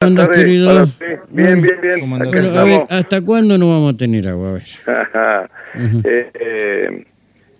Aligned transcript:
andas, 0.00 0.26
tardes 0.28 0.44
querido? 0.44 0.86
Bien, 1.28 1.60
bien, 1.60 1.78
bien. 1.82 2.10
Bueno, 2.10 2.58
a 2.58 2.64
ver. 2.64 2.80
¿hasta 2.88 3.20
cuándo 3.20 3.58
no 3.58 3.68
vamos 3.68 3.94
a 3.94 3.96
tener 3.96 4.26
agua? 4.28 4.48
A 4.48 4.52
ver. 4.52 5.50
Eh, 6.02 6.30
eh, 6.34 7.04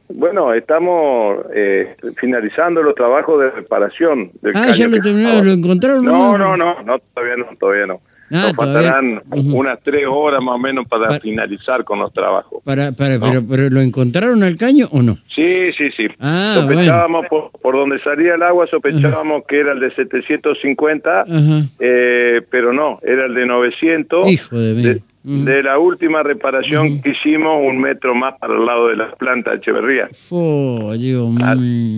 bueno, 0.08 0.52
estamos 0.52 1.44
eh, 1.54 1.94
finalizando 2.16 2.82
los 2.82 2.96
trabajos 2.96 3.40
de 3.40 3.52
reparación 3.52 4.32
del 4.42 4.56
Ah, 4.56 4.62
caño 4.62 4.72
ya 4.72 4.88
lo 4.88 4.98
terminaron, 4.98 5.46
¿lo 5.46 5.52
encontraron? 5.52 6.04
No, 6.04 6.36
no, 6.36 6.56
no, 6.56 6.82
no, 6.82 6.98
todavía 6.98 7.36
no, 7.36 7.46
todavía 7.56 7.86
no. 7.86 8.00
Ah, 8.32 8.42
Nos 8.48 8.52
faltarán 8.54 9.22
Ujú. 9.30 9.56
unas 9.58 9.78
tres 9.82 10.04
horas 10.08 10.40
más 10.42 10.54
o 10.54 10.58
menos 10.58 10.86
para 10.86 11.08
Pa- 11.08 11.20
finalizar 11.20 11.82
con 11.84 11.98
los 11.98 12.12
trabajos. 12.12 12.62
Para, 12.64 12.92
para, 12.92 13.18
No. 13.18 13.26
pero, 13.28 13.42
pero 13.48 13.70
¿lo 13.70 13.80
encontraron 13.80 14.42
al 14.44 14.56
caño 14.56 14.86
o 14.92 15.02
no? 15.02 15.18
Sí, 15.34 15.72
sí, 15.76 15.90
sí. 15.96 16.06
Ah, 16.20 16.52
sospechábamos 16.54 17.26
por, 17.28 17.50
por 17.50 17.74
donde 17.76 17.98
salía 18.00 18.34
el 18.36 18.42
agua, 18.42 18.66
sospechábamos 18.70 19.42
que 19.48 19.58
era 19.60 19.72
el 19.72 19.80
de 19.80 19.90
750, 19.94 21.22
Ajá. 21.22 21.62
eh, 21.80 22.42
pero 22.50 22.72
no, 22.72 23.00
era 23.02 23.26
el 23.26 23.34
de 23.34 23.46
900. 23.46 24.30
Hijo 24.30 24.58
de. 24.58 24.74
De, 24.74 25.02
Mm. 25.22 25.44
de 25.44 25.62
la 25.62 25.78
última 25.78 26.22
reparación 26.22 27.02
que 27.02 27.10
hicimos, 27.10 27.60
un 27.62 27.78
metro 27.78 28.14
más 28.14 28.38
para 28.38 28.54
el 28.54 28.64
lado 28.64 28.88
de 28.88 28.96
la 28.96 29.10
planta 29.16 29.50
de 29.50 29.56
Echeverría. 29.58 30.08
Oh, 30.30 30.92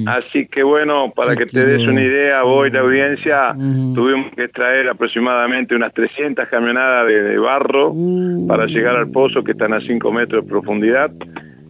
Así 0.06 0.46
que 0.48 0.62
bueno, 0.62 1.12
para 1.14 1.36
que 1.36 1.46
te 1.46 1.64
des 1.64 1.86
una 1.86 2.02
idea, 2.02 2.42
vos 2.42 2.66
y 2.68 2.70
la 2.72 2.80
audiencia, 2.80 3.54
tuvimos 3.94 4.32
que 4.34 4.48
traer 4.48 4.88
aproximadamente 4.88 5.74
unas 5.76 5.92
300 5.94 6.48
camionadas 6.48 7.06
de, 7.06 7.22
de 7.22 7.38
barro 7.38 7.92
Uh. 7.92 8.46
para 8.48 8.66
llegar 8.66 8.96
al 8.96 9.08
pozo 9.10 9.44
que 9.44 9.52
están 9.52 9.72
a 9.72 9.80
5 9.80 10.12
metros 10.12 10.44
de 10.44 10.48
profundidad. 10.50 11.10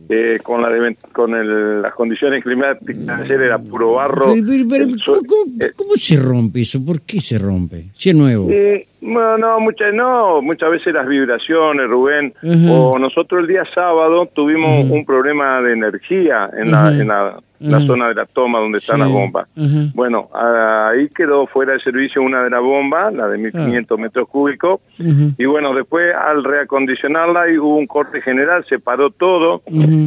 Eh, 0.08 0.40
con 0.42 0.60
la 0.60 0.68
de- 0.68 0.96
con 1.12 1.34
el- 1.34 1.80
las 1.80 1.94
condiciones 1.94 2.42
climáticas 2.42 3.20
ayer 3.20 3.40
era 3.40 3.58
puro 3.58 3.92
barro. 3.94 4.34
pero, 4.34 4.44
pero, 4.46 4.64
pero, 4.68 4.84
El 4.84 4.90
¿cómo, 4.90 5.18
sol- 5.18 5.26
cómo- 5.26 5.44
eh, 5.64 5.72
cómo 5.74 5.90
se 5.96 6.16
rompe 6.16 6.60
eso? 6.60 6.84
¿Por 6.84 7.00
qué 7.02 7.18
se 7.20 7.38
rompe? 7.38 7.86
Si 7.94 8.10
es 8.10 8.14
nuevo. 8.14 8.48
Sí, 8.50 8.84
bueno, 9.02 9.36
no, 9.36 9.58
muchas, 9.58 9.92
no, 9.92 10.40
muchas 10.40 10.70
veces 10.70 10.94
las 10.94 11.08
vibraciones, 11.08 11.88
Rubén, 11.88 12.32
o 12.70 12.98
nosotros 13.00 13.40
el 13.40 13.48
día 13.48 13.64
sábado 13.74 14.26
tuvimos 14.32 14.88
un 14.88 15.04
problema 15.04 15.60
de 15.60 15.72
energía 15.72 16.48
en 16.56 16.70
la, 16.70 16.88
en 16.88 17.08
la, 17.08 17.80
zona 17.80 18.08
de 18.08 18.14
la 18.14 18.26
toma 18.26 18.60
donde 18.60 18.78
están 18.78 19.00
las 19.00 19.08
bombas. 19.08 19.48
Bueno, 19.94 20.28
ahí 20.32 21.08
quedó 21.08 21.48
fuera 21.48 21.72
de 21.72 21.80
servicio 21.80 22.22
una 22.22 22.44
de 22.44 22.50
las 22.50 22.60
bombas, 22.60 23.12
la 23.12 23.26
de 23.26 23.38
1500 23.38 23.98
metros 23.98 24.28
cúbicos, 24.28 24.80
y 25.36 25.44
bueno, 25.46 25.74
después 25.74 26.14
al 26.14 26.44
reacondicionarla 26.44 27.50
y 27.50 27.58
hubo 27.58 27.76
un 27.76 27.88
corte 27.88 28.22
general, 28.22 28.64
se 28.68 28.78
paró 28.78 29.10
todo. 29.10 29.62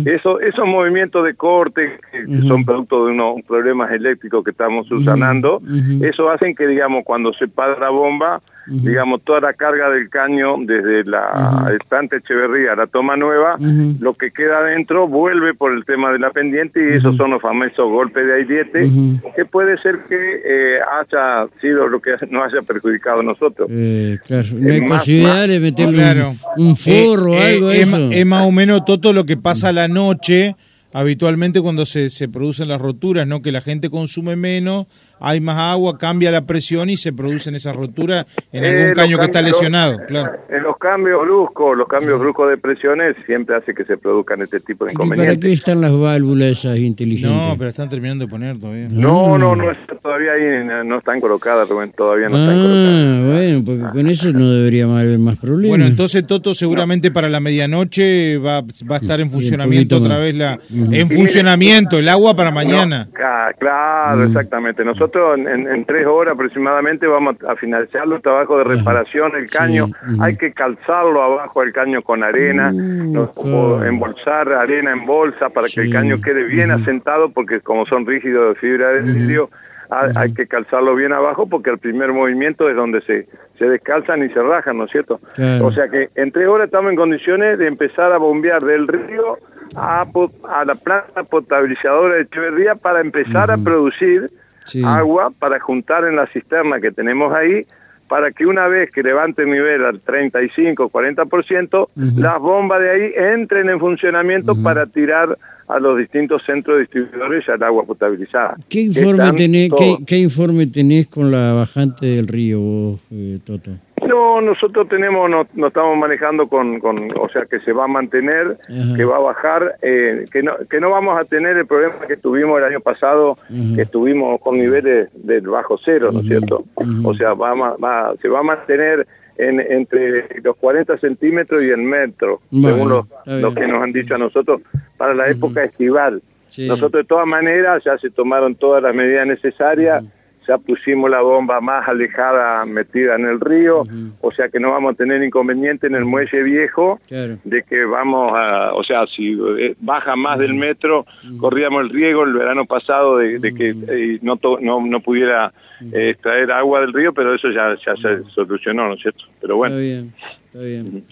Eso, 0.05 0.39
esos 0.39 0.65
movimientos 0.65 1.25
de 1.25 1.33
corte, 1.33 1.99
que 2.11 2.41
son 2.47 2.63
producto 2.63 3.05
de 3.05 3.11
unos 3.11 3.41
problemas 3.45 3.91
eléctricos 3.91 4.41
que 4.41 4.51
estamos 4.51 4.87
subsanando, 4.87 5.61
eso 6.01 6.29
hacen 6.29 6.55
que, 6.55 6.65
digamos, 6.65 7.03
cuando 7.03 7.33
se 7.33 7.49
para 7.49 7.77
la 7.77 7.89
bomba. 7.89 8.41
Digamos, 8.85 9.21
toda 9.23 9.41
la 9.41 9.53
carga 9.53 9.89
del 9.89 10.09
caño 10.09 10.55
desde 10.59 11.03
la 11.03 11.69
estante 11.79 12.17
Echeverría 12.17 12.73
a 12.73 12.75
la 12.75 12.87
toma 12.87 13.15
nueva, 13.17 13.57
lo 13.99 14.13
que 14.13 14.31
queda 14.31 14.59
adentro 14.59 15.07
vuelve 15.07 15.53
por 15.53 15.73
el 15.73 15.83
tema 15.85 16.11
de 16.11 16.19
la 16.19 16.29
pendiente 16.31 16.79
y 16.91 16.97
esos 16.97 17.17
son 17.17 17.31
los 17.31 17.41
famosos 17.41 17.89
golpes 17.89 18.25
de 18.25 18.33
airiete, 18.35 18.89
que 19.35 19.45
puede 19.45 19.77
ser 19.81 19.99
que 20.07 20.41
eh, 20.45 20.77
haya 20.99 21.47
sido 21.61 21.87
lo 21.87 21.99
que 22.01 22.11
nos 22.29 22.45
haya 22.53 22.61
perjudicado 22.61 23.19
a 23.19 23.23
nosotros. 23.23 23.67
Eh, 23.71 24.17
claro. 24.25 24.47
¿No 24.53 24.73
hay 24.73 24.81
más- 24.81 25.01
posibilidad 25.01 25.33
más- 25.35 25.47
de 25.49 25.59
meterle 25.59 25.95
Claro. 25.97 26.33
un, 26.57 26.67
un 26.67 26.75
forro 26.75 27.31
o 27.31 27.35
Eh, 27.35 27.55
algo 27.55 27.71
eh, 27.71 27.81
eso? 27.81 28.09
es 28.11 28.25
más 28.25 28.45
o 28.47 28.51
menos 28.51 28.85
todo 28.85 29.11
lo 29.13 29.25
que 29.25 29.37
pasa 29.37 29.69
a 29.69 29.73
la 29.73 29.87
noche, 29.87 30.55
habitualmente 30.93 31.61
cuando 31.61 31.85
se, 31.85 32.09
se 32.09 32.29
producen 32.29 32.69
las 32.69 32.79
roturas, 32.79 33.27
¿no? 33.27 33.41
Que 33.41 33.51
la 33.51 33.61
gente 33.61 33.89
consume 33.89 34.35
menos, 34.35 34.87
hay 35.19 35.39
más 35.41 35.57
agua, 35.57 35.97
cambia 35.97 36.31
la 36.31 36.41
presión 36.45 36.89
y 36.89 36.97
se 36.97 37.13
producen 37.13 37.55
esas 37.55 37.75
roturas 37.75 38.25
en 38.51 38.63
Eh, 38.63 38.67
algún 38.81 38.93
caño 38.95 39.17
que 39.17 39.25
está 39.25 39.41
lesionado, 39.41 39.97
claro. 40.07 40.31
En 40.49 40.63
los 40.63 40.77
cambios 40.77 41.21
bruscos, 41.23 41.77
los 41.77 41.87
cambios 41.87 42.19
bruscos 42.19 42.49
de 42.49 42.57
presiones 42.57 43.15
siempre 43.25 43.55
hace 43.55 43.73
que 43.73 43.85
se 43.85 43.97
produzcan 43.97 44.41
este 44.41 44.59
tipo 44.59 44.85
de 44.85 44.91
¿Y 44.91 44.95
para 44.95 45.05
inconvenientes. 45.05 45.45
qué 45.49 45.53
están 45.53 45.81
las 45.81 45.97
válvulas 45.97 46.49
esas 46.49 46.77
inteligentes? 46.77 47.31
No, 47.37 47.55
pero 47.57 47.69
están 47.69 47.89
terminando 47.89 48.25
de 48.25 48.31
poner 48.31 48.57
todavía. 48.57 48.87
No, 48.89 49.37
no, 49.37 49.55
no 49.55 49.71
está 49.71 49.95
todavía 49.95 50.33
ahí, 50.33 50.65
no 50.85 50.97
están 50.97 51.21
colocadas, 51.21 51.67
Rubén, 51.69 51.91
todavía 51.95 52.29
no 52.29 52.37
están 52.37 52.61
colocadas. 52.61 52.85
Ah, 52.95 53.33
bueno, 53.33 53.63
porque 53.65 53.97
con 53.99 54.07
eso 54.09 54.31
no 54.31 54.49
debería 54.51 54.83
haber 54.85 55.19
más 55.19 55.37
problemas. 55.37 55.69
Bueno, 55.69 55.85
entonces 55.85 56.25
Toto 56.27 56.53
seguramente 56.53 57.11
para 57.11 57.29
la 57.29 57.39
medianoche 57.39 58.37
va, 58.37 58.61
va 58.61 58.95
a 58.95 58.99
estar 58.99 59.19
en 59.19 59.31
funcionamiento 59.31 59.97
otra 59.97 60.17
vez 60.17 60.35
la 60.35 60.59
en 60.71 61.09
funcionamiento 61.09 61.97
el 61.97 62.09
agua 62.09 62.35
para 62.35 62.51
mañana. 62.51 63.07
No, 63.11 63.57
claro, 63.59 64.23
exactamente. 64.25 64.83
Nosotros 64.83 65.04
en, 65.13 65.47
en- 65.47 65.67
en 65.67 65.85
tres 65.85 66.05
horas 66.05 66.33
aproximadamente 66.33 67.07
vamos 67.07 67.35
a 67.47 67.55
finalizar 67.55 68.07
los 68.07 68.21
trabajos 68.21 68.57
de 68.67 68.75
reparación 68.75 69.31
del 69.31 69.47
Sí, 69.49 69.57
caño. 69.57 69.87
Hay 70.19 70.35
que 70.37 70.51
calzarlo 70.53 71.21
abajo 71.21 71.61
al 71.61 71.71
caño 71.73 72.01
con 72.01 72.23
arena, 72.23 72.71
Mm, 72.73 73.17
o 73.17 73.83
embolsar 73.83 74.51
arena 74.53 74.91
en 74.91 75.05
bolsa 75.05 75.49
para 75.49 75.67
que 75.67 75.81
el 75.81 75.91
caño 75.93 76.21
quede 76.21 76.43
bien 76.43 76.71
asentado, 76.71 77.29
porque 77.29 77.59
como 77.61 77.85
son 77.85 78.05
rígidos 78.05 78.53
de 78.55 78.59
fibra 78.59 78.89
de 78.89 79.01
vidrio, 79.01 79.49
ha- 79.89 80.09
hay 80.15 80.33
que 80.33 80.47
calzarlo 80.47 80.95
bien 80.95 81.13
abajo 81.13 81.47
porque 81.47 81.69
el 81.69 81.77
primer 81.77 82.11
movimiento 82.11 82.67
es 82.69 82.75
donde 82.75 83.01
se, 83.01 83.27
se 83.59 83.69
descalzan 83.69 84.23
y 84.23 84.29
se 84.29 84.41
rajan, 84.41 84.77
¿no 84.77 84.85
es 84.85 84.91
cierto? 84.91 85.19
O 85.61 85.71
sea 85.71 85.87
que 85.89 86.09
en 86.15 86.31
tres 86.31 86.47
horas 86.47 86.65
estamos 86.65 86.89
en 86.91 86.97
condiciones 86.97 87.57
de 87.59 87.67
empezar 87.67 88.11
a 88.11 88.17
bombear 88.17 88.63
del 88.63 88.87
río 88.87 89.37
a 89.75 90.63
la 90.65 90.75
planta 90.75 91.23
potabilizadora 91.23 92.15
de 92.15 92.21
Echeverría 92.21 92.75
para 92.75 93.01
empezar 93.01 93.51
a 93.51 93.57
producir 93.57 94.29
Sí. 94.65 94.83
agua 94.83 95.31
para 95.37 95.59
juntar 95.59 96.05
en 96.05 96.15
la 96.15 96.27
cisterna 96.27 96.79
que 96.79 96.91
tenemos 96.91 97.31
ahí 97.31 97.61
para 98.07 98.31
que 98.31 98.45
una 98.45 98.67
vez 98.67 98.91
que 98.91 99.01
levante 99.01 99.43
el 99.43 99.49
nivel 99.49 99.83
al 99.85 99.99
35, 99.99 100.89
40%, 100.89 101.89
Ujú. 101.95 102.19
las 102.19 102.39
bombas 102.39 102.79
de 102.79 102.89
ahí 102.91 103.11
entren 103.15 103.69
en 103.69 103.79
funcionamiento 103.79 104.55
para 104.61 104.85
tirar 104.85 105.37
a 105.67 105.79
los 105.79 105.97
distintos 105.97 106.43
centros 106.43 106.79
distribuidores 106.79 107.49
al 107.49 107.63
agua 107.63 107.83
potabilizada. 107.83 108.55
¿Qué 108.69 108.81
informe, 108.81 109.33
tenés, 109.33 109.71
qué, 110.05 110.17
informe 110.17 110.67
tenés 110.67 111.07
con 111.07 111.31
la 111.31 111.53
bajante 111.53 112.05
del 112.05 112.27
río 112.27 112.59
vos, 112.59 112.99
eh, 113.11 113.39
Toto? 113.43 113.71
No, 114.15 114.39
nosotros 114.41 114.87
tenemos, 114.87 115.29
no, 115.29 115.45
no 115.55 115.67
estamos 115.67 115.97
manejando 115.97 116.47
con, 116.47 116.79
con, 116.79 117.11
o 117.19 117.27
sea, 117.29 117.45
que 117.45 117.59
se 117.59 117.73
va 117.73 117.83
a 117.83 117.87
mantener, 117.87 118.57
que 118.95 119.03
va 119.03 119.17
a 119.17 119.19
bajar, 119.19 119.75
eh, 119.81 120.23
que, 120.31 120.41
no, 120.41 120.53
que 120.69 120.79
no 120.79 120.89
vamos 120.91 121.19
a 121.19 121.25
tener 121.25 121.57
el 121.57 121.65
problema 121.67 121.95
que 122.07 122.15
tuvimos 122.15 122.57
el 122.59 122.63
año 122.63 122.79
pasado, 122.79 123.37
que 123.75 123.81
estuvimos 123.81 124.39
con 124.39 124.57
niveles 124.57 125.09
del 125.13 125.41
bajo 125.47 125.77
cero, 125.83 126.11
¿no 126.13 126.21
es 126.21 126.27
cierto? 126.27 126.63
O 127.03 127.13
sea, 127.13 127.33
va, 127.33 127.53
va- 127.55 128.13
se 128.21 128.29
va 128.29 128.39
a 128.39 128.43
mantener 128.43 129.05
en, 129.37 129.59
entre 129.59 130.41
los 130.41 130.55
40 130.55 130.97
centímetros 130.97 131.61
y 131.61 131.69
el 131.71 131.81
metro, 131.81 132.39
Bueno, 132.51 132.69
según 132.77 132.89
lo, 132.89 132.99
está 133.19 133.35
lo 133.41 133.53
que 133.53 133.67
nos 133.67 133.83
han 133.83 133.91
dicho 133.91 134.15
a 134.15 134.17
nosotros, 134.17 134.61
para 134.95 135.13
la 135.13 135.27
época 135.27 135.63
estival. 135.65 136.21
Sí. 136.47 136.67
Nosotros 136.69 137.03
de 137.03 137.03
todas 137.03 137.27
maneras 137.27 137.83
ya 137.83 137.97
se 137.97 138.09
tomaron 138.11 138.55
todas 138.55 138.81
las 138.81 138.95
medidas 138.95 139.27
necesarias, 139.27 140.05
ya 140.47 140.57
pusimos 140.57 141.09
la 141.09 141.21
bomba 141.21 141.59
más 141.61 141.87
alejada 141.87 142.65
metida 142.65 143.15
en 143.15 143.25
el 143.25 143.39
río, 143.39 143.83
o 144.21 144.31
sea 144.31 144.49
que 144.49 144.59
no 144.59 144.71
vamos 144.71 144.93
a 144.93 144.95
tener 144.97 145.23
inconveniente 145.23 145.87
en 145.87 145.95
el 145.95 146.05
muelle 146.05 146.43
viejo 146.43 146.99
Claro. 147.07 147.37
de 147.43 147.63
que 147.63 147.85
vamos 147.85 148.31
a, 148.35 148.73
o 148.73 148.83
sea, 148.83 149.05
si 149.07 149.37
eh, 149.59 149.75
baja 149.79 150.15
más 150.15 150.37
del 150.39 150.53
metro, 150.53 151.05
corríamos 151.39 151.83
el 151.83 151.89
riesgo 151.89 152.23
el 152.23 152.33
verano 152.33 152.65
pasado 152.65 153.17
de, 153.17 153.39
de 153.39 153.53
que 153.53 153.69
eh, 153.87 154.19
no, 154.21 154.37
to- 154.37 154.59
no, 154.61 154.79
no 154.85 154.99
pudiera 154.99 155.51
eh, 155.93 156.09
extraer 156.11 156.51
agua 156.51 156.81
del 156.81 156.93
río, 156.93 157.13
pero 157.13 157.33
eso 157.33 157.49
ya, 157.51 157.75
ya 157.85 157.95
se 157.95 158.23
solucionó, 158.33 158.87
¿no 158.87 158.93
es 158.95 159.01
cierto? 159.01 159.25
Pero 159.41 159.55
bueno. 159.57 159.75
Está 159.75 159.81
bien, 159.81 160.13
está 160.47 160.59
bien. 160.59 161.03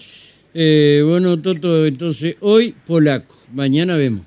Eh, 0.54 1.02
bueno, 1.04 1.36
Toto, 1.42 1.84
entonces 1.84 2.36
hoy 2.40 2.74
polaco, 2.86 3.34
mañana 3.52 3.96
vemos. 3.96 4.22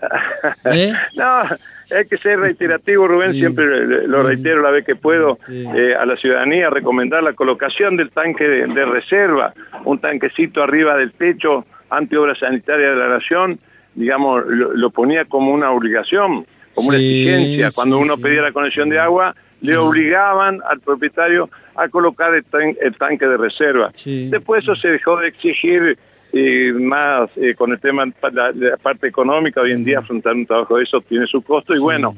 ¿Eh? 0.64 0.92
No, 1.14 1.42
hay 1.92 2.06
que 2.06 2.18
ser 2.18 2.38
reiterativo, 2.40 3.06
Rubén, 3.08 3.32
Sí. 3.32 3.40
siempre 3.40 4.06
lo 4.06 4.22
reitero 4.22 4.62
la 4.62 4.70
vez 4.70 4.84
que 4.84 4.96
puedo 4.96 5.38
Sí. 5.46 5.64
eh, 5.76 5.94
a 5.98 6.06
la 6.06 6.16
ciudadanía, 6.16 6.70
recomendar 6.70 7.22
la 7.22 7.32
colocación 7.32 7.96
del 7.96 8.10
tanque 8.10 8.48
de, 8.48 8.66
de 8.66 8.84
reserva, 8.84 9.54
un 9.84 9.98
tanquecito 9.98 10.62
arriba 10.62 10.96
del 10.96 11.12
techo, 11.12 11.66
ante 11.90 12.16
obra 12.16 12.34
sanitaria 12.36 12.90
de 12.90 12.96
la 12.96 13.08
nación, 13.08 13.58
digamos, 13.94 14.44
lo, 14.46 14.72
lo 14.74 14.90
ponía 14.90 15.24
como 15.24 15.52
una 15.52 15.70
obligación, 15.72 16.46
como 16.74 16.88
una 16.88 16.96
exigencia. 16.98 17.70
Cuando 17.74 17.98
uno 17.98 18.16
pedía 18.16 18.42
la 18.42 18.52
conexión 18.52 18.88
de 18.88 18.98
agua, 19.00 19.34
le 19.60 19.76
obligaban 19.76 20.60
al 20.68 20.80
propietario 20.80 21.50
a 21.74 21.88
colocar 21.88 22.32
el, 22.34 22.44
tan- 22.44 22.76
el 22.80 22.96
tanque 22.96 23.26
de 23.26 23.36
reserva. 23.36 23.90
Después 24.04 24.62
eso 24.62 24.76
se 24.76 24.88
dejó 24.88 25.16
de 25.18 25.28
exigir 25.28 25.98
eh, 26.32 26.72
más 26.72 27.30
eh, 27.36 27.54
con 27.54 27.72
el 27.72 27.80
tema 27.80 28.06
de 28.06 28.12
la, 28.32 28.52
de 28.52 28.70
la 28.70 28.76
parte 28.76 29.08
económica. 29.08 29.60
Hoy 29.60 29.72
en 29.72 29.84
día 29.84 29.98
afrontar 29.98 30.34
un 30.34 30.46
trabajo 30.46 30.76
de 30.76 30.84
eso 30.84 31.00
tiene 31.00 31.26
su 31.26 31.42
costo 31.42 31.74
y 31.74 31.78
bueno, 31.78 32.16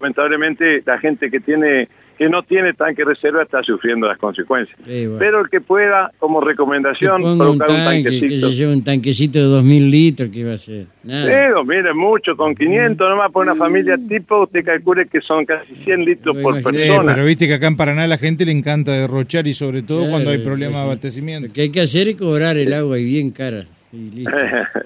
lamentablemente 0.00 0.82
la 0.84 0.98
gente 0.98 1.30
que 1.30 1.40
tiene 1.40 1.88
que 2.16 2.28
no 2.28 2.42
tiene 2.42 2.72
tanque 2.72 3.04
reserva 3.04 3.42
está 3.42 3.62
sufriendo 3.62 4.06
las 4.06 4.18
consecuencias. 4.18 4.78
Pero 4.84 5.40
el 5.40 5.48
que 5.50 5.60
pueda, 5.60 6.12
como 6.18 6.40
recomendación, 6.40 7.22
colocar 7.22 7.70
un, 7.70 7.76
tanquecito. 7.76 8.48
Que 8.48 8.54
se 8.54 8.66
un 8.66 8.84
tanquecito 8.84 9.38
de 9.38 9.62
2.000 9.62 9.90
litros, 9.90 10.28
que 10.30 10.44
va 10.44 10.54
a 10.54 10.58
ser? 10.58 10.86
Nada. 11.02 11.62
mire, 11.64 11.92
mucho, 11.92 12.36
con 12.36 12.54
500 12.54 13.10
nomás 13.10 13.30
por 13.30 13.44
una 13.44 13.56
familia 13.56 13.96
tipo, 14.08 14.42
usted 14.42 14.64
calcule 14.64 15.06
que 15.06 15.20
son 15.20 15.44
casi 15.44 15.74
100 15.84 16.04
litros 16.04 16.36
por 16.38 16.62
persona. 16.62 17.14
pero 17.14 17.26
viste 17.26 17.46
que 17.46 17.54
acá 17.54 17.66
en 17.66 17.76
Paraná 17.76 18.04
a 18.04 18.08
la 18.08 18.18
gente 18.18 18.44
le 18.44 18.52
encanta 18.52 18.92
derrochar 18.92 19.46
y 19.46 19.54
sobre 19.54 19.82
todo 19.82 20.08
cuando 20.08 20.30
hay 20.30 20.38
problemas 20.38 20.76
de 20.76 20.82
abastecimiento. 20.82 21.48
Lo 21.48 21.52
que 21.52 21.62
hay 21.62 21.70
que 21.70 21.80
hacer 21.80 22.08
es 22.08 22.16
cobrar 22.16 22.56
el 22.56 22.72
agua 22.72 22.98
y 22.98 23.04
bien 23.04 23.30
cara. 23.30 23.66
Y 23.94 24.10
listo, 24.10 24.32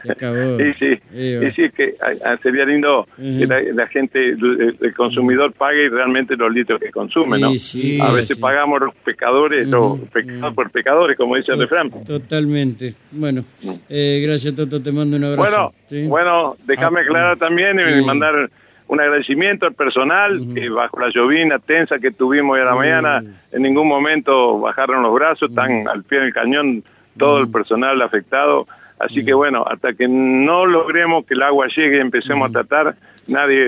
se 0.02 0.12
acabó. 0.12 0.60
y 0.60 0.75
sí, 0.75 1.00
y 1.14 1.50
sí 1.52 1.70
que 1.70 1.94
sería 2.43 2.66
lindo 2.66 3.08
que 3.16 3.46
la, 3.75 3.87
gente, 3.87 4.28
el, 4.28 4.94
consumidor 4.94 5.52
pague 5.52 5.88
realmente 5.88 6.37
los 6.37 6.52
litros 6.52 6.78
que 6.78 6.90
consume, 6.90 7.38
¿no? 7.38 7.49
a 7.49 8.12
veces 8.12 8.38
pagamos 8.38 8.81
los 8.81 8.94
pecadores, 8.96 9.66
los 9.66 9.99
pecados 10.10 10.55
por 10.55 10.70
pecadores, 10.70 11.16
como 11.16 11.37
dice 11.37 11.52
el 11.52 11.60
refrán. 11.60 11.90
Totalmente. 12.05 12.94
Bueno, 13.10 13.44
eh, 13.88 14.22
gracias 14.26 14.55
Toto, 14.55 14.82
te 14.82 14.93
mando 14.93 15.16
un 15.16 15.25
abrazo. 15.25 15.72
Bueno, 15.90 16.08
bueno 16.08 16.56
déjame 16.66 17.00
ah, 17.00 17.02
aclarar 17.05 17.38
también 17.38 17.78
y 17.81 18.05
mandar 18.05 18.50
un 18.88 19.00
agradecimiento 19.00 19.64
al 19.66 19.75
personal 19.75 20.49
que 20.55 20.69
bajo 20.69 21.00
la 21.00 21.08
llovina 21.08 21.58
tensa 21.58 21.99
que 21.99 22.10
tuvimos 22.10 22.56
hoy 22.56 22.60
a 22.60 22.64
la 22.64 22.75
mañana, 22.75 23.25
en 23.52 23.62
ningún 23.62 23.88
momento 23.88 24.58
bajaron 24.60 25.02
los 25.02 25.14
brazos, 25.14 25.49
están 25.49 25.88
al 25.88 26.05
pie 26.05 26.20
del 26.20 26.34
cañón 26.34 26.82
todo 27.19 27.40
el 27.40 27.50
personal 27.50 28.00
afectado 28.00 28.66
Así 28.98 29.24
que 29.24 29.32
bueno, 29.32 29.64
hasta 29.66 29.94
que 29.94 30.08
no 30.08 30.66
logremos 30.66 31.24
que 31.24 31.34
el 31.34 31.42
agua 31.42 31.68
llegue 31.68 31.98
y 31.98 32.00
empecemos 32.00 32.48
a 32.48 32.52
tratar, 32.52 32.96
nadie 33.26 33.64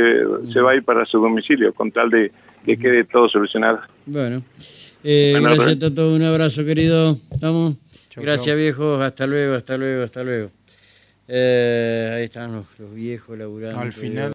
se 0.52 0.60
va 0.60 0.72
a 0.72 0.74
ir 0.74 0.82
para 0.82 1.04
su 1.04 1.20
domicilio 1.20 1.72
con 1.72 1.92
tal 1.92 2.10
de 2.10 2.32
que 2.64 2.76
quede 2.76 3.04
todo 3.04 3.28
solucionado. 3.28 3.80
Bueno, 4.06 4.42
eh, 5.04 5.38
gracias 5.40 5.82
a 5.82 5.94
todos, 5.94 6.16
un 6.16 6.24
abrazo 6.24 6.64
querido. 6.64 7.16
¿Estamos? 7.30 7.76
gracias 8.16 8.56
viejos, 8.56 9.00
hasta 9.00 9.26
luego, 9.26 9.54
hasta 9.54 9.76
luego, 9.76 10.02
hasta 10.02 10.22
luego. 10.24 10.50
Eh, 11.32 12.12
ahí 12.16 12.24
están 12.24 12.52
los, 12.52 12.66
viejos 12.92 13.38
laburando. 13.38 13.80
Al 13.80 13.92
final. 13.92 14.28